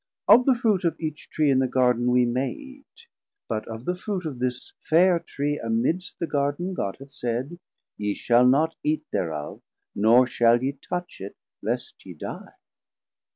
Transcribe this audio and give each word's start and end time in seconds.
Of 0.27 0.45
the 0.47 0.55
Fruit 0.55 0.83
Of 0.83 0.99
each 0.99 1.29
Tree 1.29 1.51
in 1.51 1.59
the 1.59 1.67
Garden 1.67 2.09
we 2.09 2.25
may 2.25 2.49
eate, 2.53 3.05
660 3.45 3.45
But 3.49 3.67
of 3.67 3.85
the 3.85 3.95
Fruit 3.95 4.25
of 4.25 4.39
this 4.39 4.73
fair 4.81 5.19
Tree 5.19 5.59
amidst 5.59 6.17
The 6.17 6.25
Garden, 6.25 6.73
God 6.73 6.97
hath 6.97 7.11
said, 7.11 7.59
Ye 7.97 8.15
shall 8.15 8.47
not 8.47 8.73
eate 8.83 9.05
Thereof, 9.11 9.61
nor 9.93 10.25
shall 10.25 10.63
ye 10.63 10.71
touch 10.71 11.21
it, 11.21 11.35
least 11.61 12.03
ye 12.03 12.15
die. 12.15 12.55